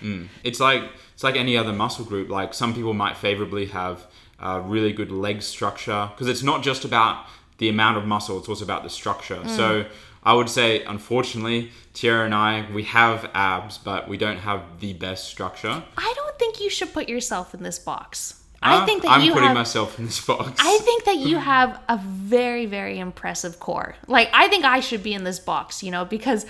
[0.43, 2.29] It's like it's like any other muscle group.
[2.29, 4.05] Like some people might favorably have
[4.39, 7.25] uh, really good leg structure because it's not just about
[7.59, 9.41] the amount of muscle; it's also about the structure.
[9.47, 9.85] So
[10.23, 14.93] I would say, unfortunately, Tyarra and I we have abs, but we don't have the
[14.93, 15.83] best structure.
[15.97, 18.39] I don't think you should put yourself in this box.
[18.61, 20.53] I Uh, think that I'm you putting have myself in this box.
[20.59, 23.95] I think that you have a very, very impressive core.
[24.07, 26.45] Like, I think I should be in this box, you know, because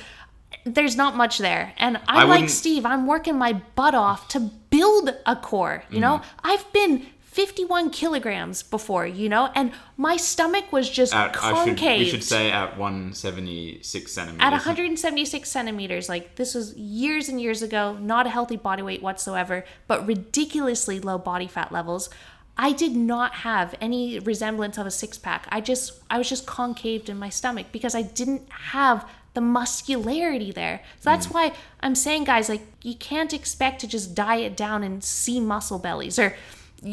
[0.64, 1.74] there's not much there.
[1.78, 6.00] And I'm I like Steve, I'm working my butt off to build a core, you
[6.00, 6.20] know?
[6.20, 6.48] Mm-hmm.
[6.52, 11.70] I've been 51 kilograms before, you know, and my stomach was just at, I should,
[11.70, 12.00] concave.
[12.00, 14.44] we should say at 176 centimeters.
[14.44, 19.02] at 176 centimeters, like this was years and years ago, not a healthy body weight
[19.02, 22.08] whatsoever, but ridiculously low body fat levels.
[22.56, 25.48] I did not have any resemblance of a six pack.
[25.50, 30.52] I just, I was just concaved in my stomach because I didn't have the muscularity
[30.52, 30.84] there.
[31.00, 31.34] So that's mm.
[31.34, 35.80] why I'm saying, guys, like you can't expect to just diet down and see muscle
[35.80, 36.36] bellies or.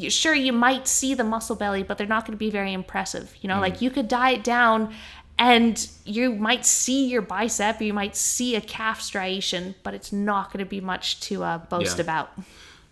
[0.08, 3.34] Sure, you might see the muscle belly, but they're not going to be very impressive.
[3.40, 4.92] You know, like you could diet down
[5.38, 10.52] and you might see your bicep, you might see a calf striation, but it's not
[10.52, 12.02] going to be much to uh, boast Yeah.
[12.02, 12.30] about.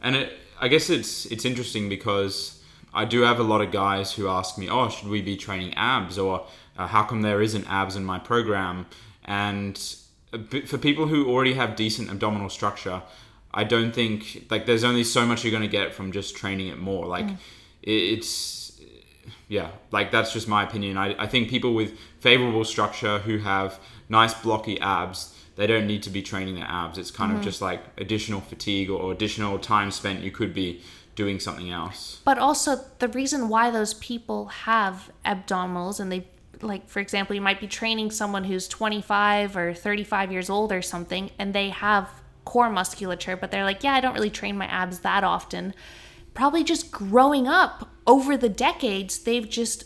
[0.00, 2.62] And it, I guess it's it's interesting because
[2.94, 5.74] I do have a lot of guys who ask me, "Oh, should we be training
[5.74, 6.46] abs?" or
[6.78, 8.86] uh, "How come there isn't abs in my program?"
[9.24, 9.78] And
[10.66, 13.02] for people who already have decent abdominal structure,
[13.52, 16.68] I don't think like there's only so much you're going to get from just training
[16.68, 17.06] it more.
[17.06, 17.36] Like mm.
[17.82, 18.58] it, it's
[19.48, 20.98] yeah, like that's just my opinion.
[20.98, 26.02] I, I think people with favorable structure who have nice blocky abs, they don't need
[26.04, 26.98] to be training their abs.
[26.98, 27.44] It's kind of mm-hmm.
[27.44, 30.22] just like additional fatigue or, additional time spent.
[30.22, 30.82] You could be
[31.14, 32.20] doing something else.
[32.24, 36.28] But also, the reason why those people have abdominals and they,
[36.60, 40.82] like, for example, you might be training someone who's 25 or 35 years old or
[40.82, 42.08] something, and they have
[42.48, 45.74] core musculature, but they're like, yeah, I don't really train my abs that often.
[46.32, 49.84] Probably just growing up over the decades, they've just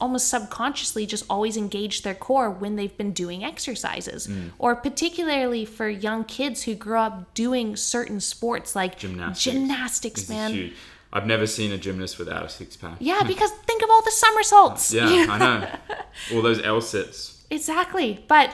[0.00, 4.50] almost subconsciously just always engaged their core when they've been doing exercises mm.
[4.58, 9.44] or particularly for young kids who grow up doing certain sports like Gymnastics.
[9.44, 10.72] gymnastics This man.
[11.12, 12.96] I've never seen a gymnast without a six pack.
[12.98, 14.92] yeah, because think of all the somersaults.
[14.92, 15.68] Yeah, I know.
[16.34, 17.44] All those L sits.
[17.48, 18.24] Exactly.
[18.26, 18.50] But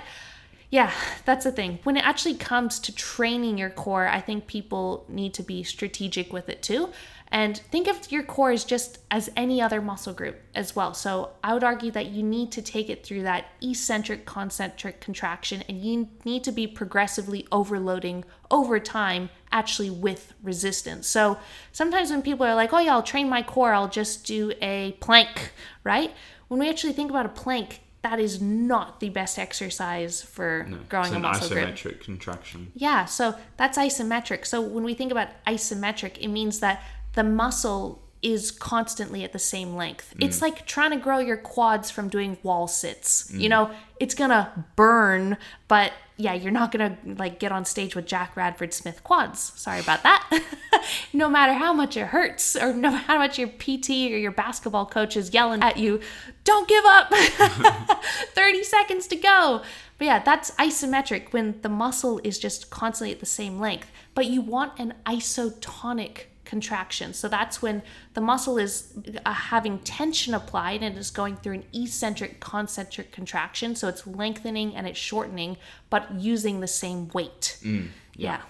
[0.73, 0.91] yeah,
[1.27, 1.81] that's the thing.
[1.83, 6.33] When it actually comes to training your core, I think people need to be strategic
[6.33, 6.89] with it too.
[7.31, 10.95] And think of your core as just as any other muscle group as well.
[10.95, 15.63] So I would argue that you need to take it through that eccentric concentric contraction
[15.69, 21.07] and you need to be progressively overloading over time, actually with resistance.
[21.07, 21.39] So
[21.73, 24.97] sometimes when people are like, oh yeah, I'll train my core, I'll just do a
[25.01, 25.53] plank,
[25.85, 26.15] right?
[26.49, 30.79] When we actually think about a plank, that is not the best exercise for no,
[30.89, 32.73] growing a muscle isometric contraction.
[32.75, 34.45] Yeah, so that's isometric.
[34.45, 36.83] So when we think about isometric, it means that
[37.15, 40.15] the muscle is constantly at the same length.
[40.17, 40.27] Mm.
[40.27, 43.31] It's like trying to grow your quads from doing wall sits.
[43.33, 43.41] Mm.
[43.41, 48.07] You know, it's gonna burn, but yeah, you're not gonna like get on stage with
[48.07, 49.53] Jack Radford Smith quads.
[49.57, 50.43] Sorry about that.
[51.13, 54.31] no matter how much it hurts, or no matter how much your PT or your
[54.31, 56.01] basketball coach is yelling at you,
[56.45, 57.13] don't give up.
[58.35, 59.63] 30 seconds to go.
[59.99, 63.91] But yeah, that's isometric when the muscle is just constantly at the same length.
[64.15, 67.15] But you want an isotonic contraction.
[67.15, 67.81] So that's when
[68.13, 68.93] the muscle is
[69.25, 73.75] uh, having tension applied and is going through an eccentric concentric contraction.
[73.75, 75.57] So it's lengthening and it's shortening,
[75.89, 77.57] but using the same weight.
[77.63, 78.33] Mm, yeah.
[78.37, 78.41] yeah.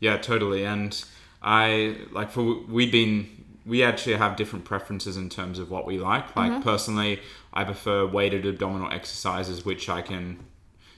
[0.00, 0.64] Yeah, totally.
[0.64, 0.92] And
[1.40, 3.28] I like for we've been
[3.64, 6.34] we actually have different preferences in terms of what we like.
[6.34, 6.62] Like mm-hmm.
[6.62, 7.20] personally,
[7.54, 10.40] I prefer weighted abdominal exercises, which I can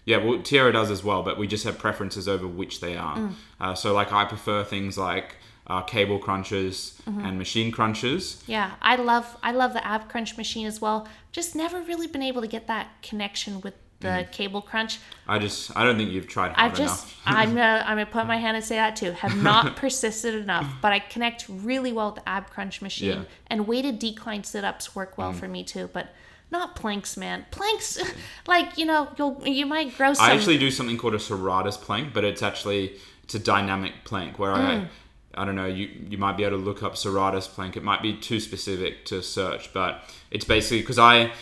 [0.07, 3.17] yeah, well, Tyarra does as well, but we just have preferences over which they are.
[3.17, 3.33] Mm.
[3.61, 5.37] Uh, so, like, I prefer things like
[5.71, 7.25] uh, cable crunches mm-hmm.
[7.25, 8.43] and machine crunches.
[8.47, 11.07] Yeah, I love I love the ab crunch machine as well.
[11.31, 14.33] Just never really been able to get that connection with the mm.
[14.33, 14.99] cable crunch.
[15.29, 17.23] I just I don't think you've tried hard I've just enough.
[17.25, 19.13] I'm gonna I'm gonna put my hand and say that too.
[19.13, 23.25] Have not persisted enough, but I connect really well with the ab crunch machine yeah.
[23.47, 25.37] and weighted decline sit ups work well mm.
[25.37, 25.89] for me too.
[25.93, 26.13] But
[26.51, 27.47] not planks, man.
[27.53, 28.03] Planks,
[28.49, 30.15] like you know, you'll you might grow.
[30.15, 30.27] Some...
[30.27, 34.41] I actually do something called a serratus plank, but it's actually it's a dynamic plank
[34.41, 34.57] where mm.
[34.57, 34.89] I
[35.35, 37.77] I don't know, you, you might be able to look up serratus plank.
[37.77, 41.33] It might be too specific to search, but it's basically because I,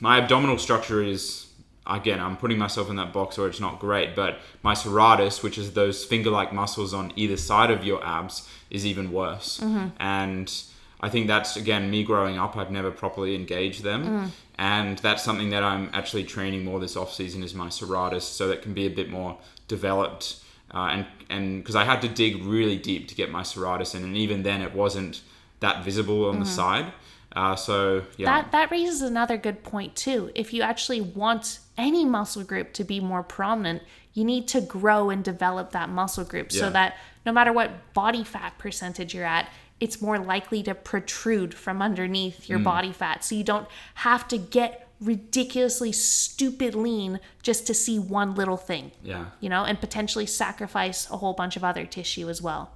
[0.00, 1.46] my abdominal structure is,
[1.86, 5.58] again, I'm putting myself in that box where it's not great, but my serratus, which
[5.58, 9.58] is those finger like muscles on either side of your abs, is even worse.
[9.58, 9.88] Mm-hmm.
[9.98, 10.52] And
[11.00, 14.06] I think that's, again, me growing up, I've never properly engaged them.
[14.06, 14.30] Mm.
[14.56, 18.48] And that's something that I'm actually training more this off season is my serratus so
[18.48, 20.36] that can be a bit more developed
[20.74, 24.02] uh, and and because I had to dig really deep to get my serratus in,
[24.02, 25.22] and even then it wasn't
[25.60, 26.40] that visible on mm-hmm.
[26.40, 26.92] the side.
[27.34, 30.30] Uh, so yeah, that that raises another good point too.
[30.34, 33.82] If you actually want any muscle group to be more prominent,
[34.12, 36.60] you need to grow and develop that muscle group yeah.
[36.60, 39.48] so that no matter what body fat percentage you're at,
[39.80, 42.64] it's more likely to protrude from underneath your mm.
[42.64, 43.24] body fat.
[43.24, 48.92] So you don't have to get ridiculously stupid lean just to see one little thing.
[49.02, 49.26] Yeah.
[49.40, 52.72] You know, and potentially sacrifice a whole bunch of other tissue as well.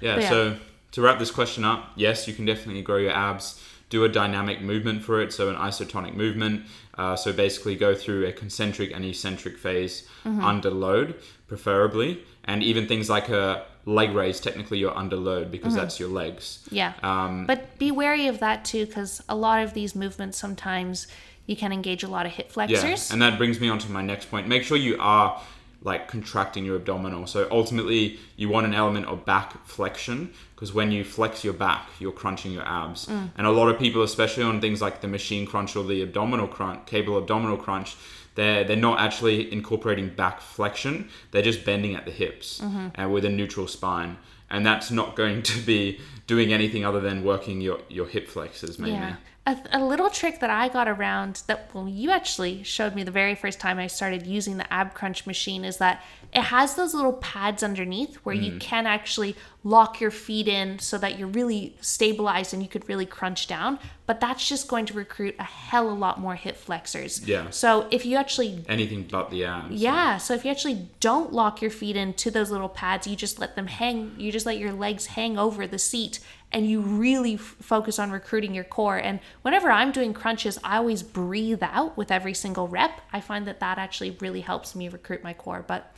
[0.00, 0.56] Yeah, yeah, so
[0.92, 3.62] to wrap this question up, yes, you can definitely grow your abs.
[3.90, 6.66] Do a dynamic movement for it, so an isotonic movement.
[6.98, 10.44] Uh, so basically, go through a concentric and eccentric phase mm-hmm.
[10.44, 11.14] under load,
[11.46, 14.40] preferably, and even things like a leg raise.
[14.40, 15.82] Technically, you're under load because mm-hmm.
[15.82, 16.68] that's your legs.
[16.70, 16.92] Yeah.
[17.02, 21.06] Um, but be wary of that too, because a lot of these movements sometimes
[21.48, 23.08] you can engage a lot of hip flexors.
[23.08, 24.46] Yeah, and that brings me on to my next point.
[24.46, 25.42] Make sure you are
[25.82, 27.26] like contracting your abdominal.
[27.26, 31.88] So ultimately, you want an element of back flexion because when you flex your back,
[31.98, 33.06] you're crunching your abs.
[33.06, 33.30] Mm.
[33.36, 36.48] And a lot of people, especially on things like the machine crunch or the abdominal
[36.48, 37.96] crunch, cable abdominal crunch,
[38.34, 41.08] they're they're not actually incorporating back flexion.
[41.30, 42.88] They're just bending at the hips mm-hmm.
[42.94, 44.18] and with a neutral spine,
[44.50, 48.78] and that's not going to be doing anything other than working your your hip flexors
[48.78, 48.98] mainly.
[48.98, 49.16] Yeah
[49.48, 53.10] a, a, little trick that I got around that, well, you actually showed me the
[53.10, 56.02] very first time I started using the ab crunch machine is that
[56.34, 58.42] it has those little pads underneath where mm.
[58.42, 59.34] you can actually
[59.64, 63.78] lock your feet in so that you're really stabilized and you could really crunch down.
[64.04, 67.26] But that's just going to recruit a hell a lot more hip flexors.
[67.26, 67.48] Yeah.
[67.48, 69.74] So if you actually anything but the abs.
[69.74, 70.18] Yeah.
[70.18, 73.56] So if you actually don't lock your feet into those little pads, you just let
[73.56, 74.14] them hang.
[74.18, 76.20] You just let your legs hang over the seat
[76.52, 78.96] and you really f- focus on recruiting your core.
[78.96, 83.00] And whenever I'm doing crunches, I always breathe out with every single rep.
[83.12, 85.64] I find that that actually really helps me recruit my core.
[85.66, 85.94] But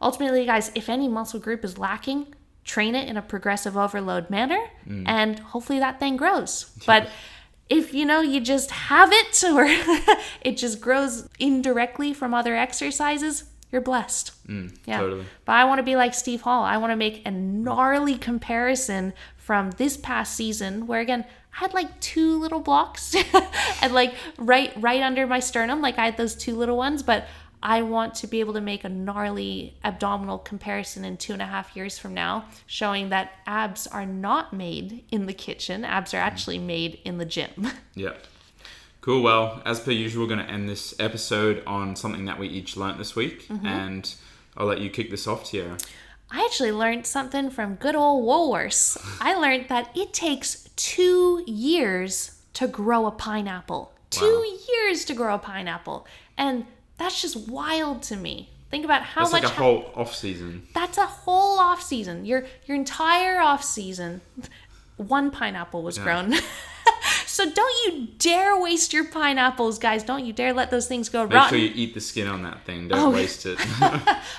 [0.00, 4.60] ultimately, guys, if any muscle group is lacking, train it in a progressive overload manner,
[4.88, 5.04] mm.
[5.06, 6.70] and hopefully that thing grows.
[6.86, 7.10] But
[7.68, 9.66] if you know you just have it or
[10.42, 13.44] it just grows indirectly from other exercises,
[13.74, 14.30] you're blessed.
[14.46, 15.00] Mm, yeah.
[15.00, 15.24] Totally.
[15.44, 16.62] But I want to be like Steve Hall.
[16.62, 19.12] I want to make a gnarly comparison
[19.44, 23.14] from this past season where again I had like two little blocks
[23.82, 27.26] and like right right under my sternum like I had those two little ones but
[27.64, 31.46] I want to be able to make a gnarly abdominal comparison in two and a
[31.46, 35.82] half years from now, showing that abs are not made in the kitchen.
[35.82, 37.68] Abs are actually made in the gym.
[37.94, 38.14] Yeah.
[39.00, 39.22] Cool.
[39.22, 42.76] Well, as per usual, we're going to end this episode on something that we each
[42.76, 43.46] learnt this week.
[43.48, 43.66] Mm-hmm.
[43.66, 44.14] And
[44.56, 45.78] I'll let you kick this off, Tyarra.
[46.30, 48.96] I actually learned something from good old Woolworths.
[49.20, 53.92] I learned that it takes two years to grow a pineapple.
[54.10, 56.06] Two years to grow a pineapple.
[56.36, 56.66] And
[56.98, 58.50] that's just wild to me.
[58.70, 60.66] Think about how That's much like a whole off season.
[60.74, 62.24] that's a whole off season.
[62.24, 64.20] Your your entire off season,
[64.96, 66.34] one pineapple was grown.
[67.34, 70.04] so don't you dare waste your pineapples, guys.
[70.04, 71.48] Don't you dare let those things go Make rotten.
[71.50, 72.86] sure you eat the skin on that thing.
[72.88, 73.10] Don't Oh.
[73.10, 73.58] waste it.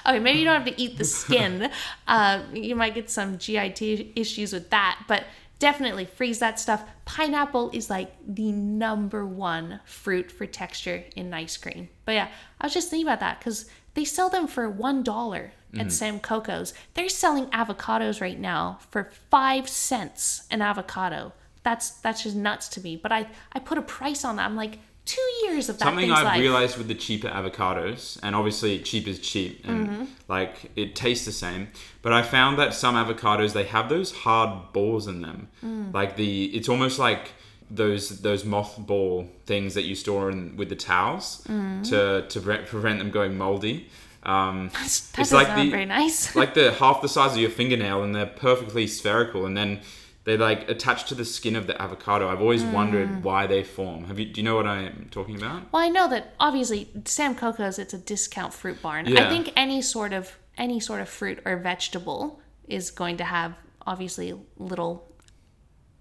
[0.08, 1.70] Okay, maybe you don't have to eat the skin.
[2.08, 3.82] uh, you might get some GIT
[4.16, 5.26] issues with that, but
[5.60, 6.84] definitely freeze that stuff.
[7.06, 11.90] Pineapple is like the number one fruit for texture in ice cream.
[12.06, 12.28] But yeah,
[12.62, 16.22] I was just thinking about that because they sell them for one dollar at Sam
[16.22, 16.74] Coco's.
[16.94, 21.34] They're selling avocados right now for five cents an avocado.
[21.66, 22.96] That's that's just nuts to me.
[22.96, 24.46] But I I put a price on that.
[24.46, 26.40] I'm like two years of that Something I've life.
[26.40, 30.04] realized with the cheaper avocados, and obviously cheap is cheap, and Mm-hmm.
[30.28, 31.68] like it tastes the same.
[32.04, 35.94] But I found that some avocados they have those hard balls in them, Mm.
[35.94, 37.34] like the it's almost like
[37.70, 41.84] those those mothball things that you store in with the towels Mm.
[41.90, 43.90] to to pre- prevent them going moldy.
[44.24, 46.36] Um, that it's like the- very nice.
[46.42, 49.82] like the half the size of your fingernail, and they're perfectly spherical, and then.
[50.26, 52.28] They like attached to the skin of the avocado.
[52.30, 52.72] I've always Mm.
[52.74, 54.06] wondered why they form.
[54.06, 54.26] Have you?
[54.26, 55.72] Do you know what I'm talking about?
[55.72, 59.08] Well, I know that obviously Sam Coco's it's a discount fruit barn.
[59.18, 63.54] I think any sort of any sort of fruit or vegetable is going to have
[63.86, 65.12] obviously little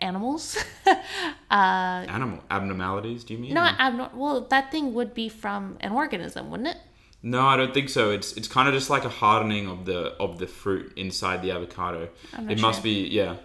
[0.00, 0.56] animals.
[0.86, 0.94] uh,
[1.50, 3.24] Animal abnormalities?
[3.24, 3.54] Do you mean?
[3.54, 4.18] Not abnormal.
[4.18, 6.78] Well, that thing would be from an organism, wouldn't it?
[7.22, 8.10] No, I don't think so.
[8.10, 11.50] It's it's kind of just like a hardening of the of the fruit inside the
[11.52, 12.08] avocado.
[12.48, 13.36] It must be yeah.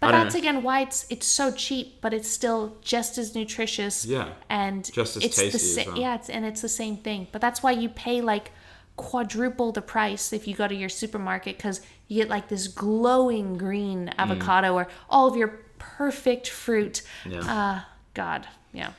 [0.00, 0.40] But that's know.
[0.40, 4.04] again why it's it's so cheap, but it's still just as nutritious.
[4.04, 4.28] Yeah.
[4.48, 5.98] and Just as it's the tasty as well.
[5.98, 7.26] Yeah, it's, and it's the same thing.
[7.32, 8.52] But that's why you pay like
[8.96, 13.56] quadruple the price if you go to your supermarket because you get like this glowing
[13.56, 14.14] green Mm.
[14.18, 17.02] avocado or all of your perfect fruit.
[17.24, 17.40] Yeah.
[17.40, 17.80] Uh,
[18.14, 18.90] God, yeah.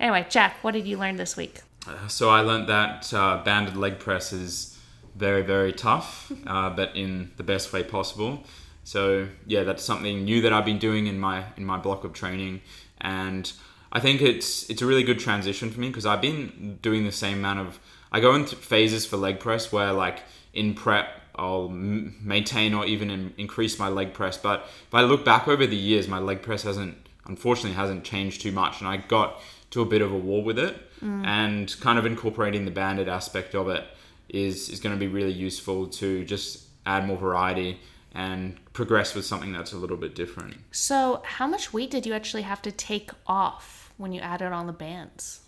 [0.00, 1.60] Anyway, Jack, what did you learn this week?
[2.08, 4.78] So I learned that uh, banded leg press is
[5.16, 8.44] very very tough, uh, but in the best way possible.
[8.84, 12.12] So yeah, that's something new that I've been doing in my in my block of
[12.12, 12.60] training,
[13.00, 13.50] and
[13.92, 17.12] I think it's it's a really good transition for me because I've been doing the
[17.12, 17.78] same amount of.
[18.10, 20.22] I go into phases for leg press where like
[20.52, 25.02] in prep I'll m- maintain or even in, increase my leg press, but if I
[25.02, 28.88] look back over the years, my leg press hasn't unfortunately hasn't changed too much, and
[28.88, 31.24] I got to a bit of a wall with it, mm.
[31.24, 33.84] and kind of incorporating the banded aspect of it
[34.28, 37.78] is is going to be really useful to just add more variety
[38.14, 40.56] and progress with something that's a little bit different.
[40.70, 44.66] So, how much weight did you actually have to take off when you added on
[44.66, 45.40] the bands?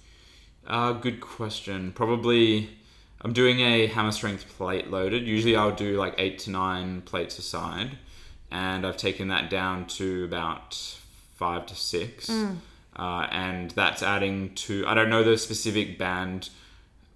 [0.66, 1.92] Uh, good question.
[1.92, 2.70] Probably,
[3.20, 5.26] I'm doing a hammer strength plate loaded.
[5.26, 7.98] Usually, I'll do like eight to nine plates a side,
[8.50, 10.74] and I've taken that down to about
[11.34, 12.30] five to six.
[12.96, 16.50] Uh, and that's adding to I don't know the specific band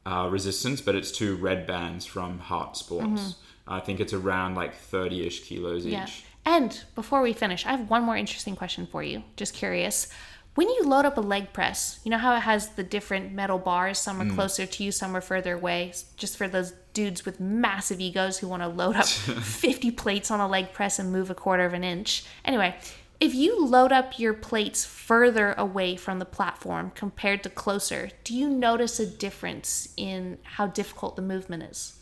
[0.05, 3.37] uh, resistance, but it's two red bands from Heart Sports.
[3.69, 6.05] I think it's around like 30 ish kilos Yeah.
[6.05, 6.25] each.
[6.45, 9.23] And before we finish, I have one more interesting question for you.
[9.37, 10.09] Just curious.
[10.55, 13.59] When you load up a leg press, you know how it has the different metal
[13.59, 13.99] bars?
[13.99, 14.35] Some are mm.
[14.35, 15.93] closer to you, some are further away.
[16.17, 20.41] Just for those dudes with massive egos who want to load up 50 plates on
[20.41, 22.25] a leg press and move a quarter of an inch.
[22.45, 22.75] Anyway,
[23.21, 28.35] if you load up your plates further away from the platform compared to closer, do
[28.35, 31.98] you notice a difference in how difficult the movement is?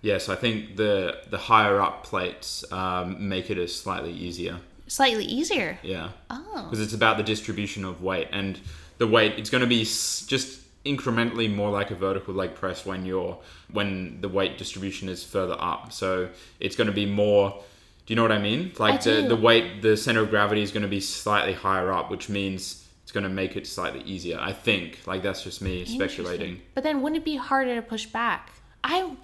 [0.00, 4.58] Yes, I think the the higher up plates um, make it a slightly easier.
[4.86, 5.78] Slightly easier.
[5.82, 6.10] Yeah.
[6.30, 6.64] Oh.
[6.64, 8.58] Because it's about the distribution of weight and
[8.98, 9.34] the weight.
[9.38, 13.38] It's going to be just incrementally more like a vertical leg press when you're
[13.70, 15.92] when the weight distribution is further up.
[15.92, 16.30] So
[16.60, 17.62] it's going to be more.
[18.06, 18.72] Do you know what I mean?
[18.78, 19.28] Like the, do.
[19.28, 22.88] the weight, the center of gravity is going to be slightly higher up, which means
[23.02, 24.38] it's going to make it slightly easier.
[24.40, 25.00] I think.
[25.06, 26.62] Like that's just me speculating.
[26.74, 28.52] But then wouldn't it be harder to push back?
[28.82, 29.14] I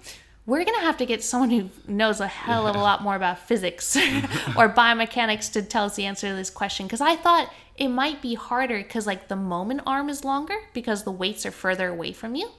[0.45, 3.39] we're gonna have to get someone who knows a hell of a lot more about
[3.39, 3.95] physics
[4.55, 6.85] or biomechanics to tell us the answer to this question.
[6.85, 11.03] Because I thought it might be harder because like the moment arm is longer because
[11.03, 12.49] the weights are further away from you.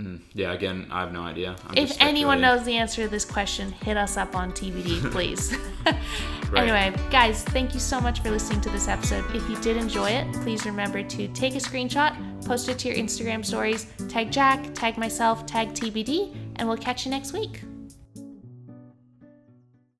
[0.00, 1.56] Mm, yeah, again, I have no idea.
[1.66, 5.54] I'm if anyone knows the answer to this question, hit us up on TBD, please.
[6.56, 9.24] anyway, guys, thank you so much for listening to this episode.
[9.34, 12.14] If you did enjoy it, please remember to take a screenshot,
[12.46, 17.04] post it to your Instagram stories, tag Jack, tag myself, tag TBD, and we'll catch
[17.04, 17.62] you next week.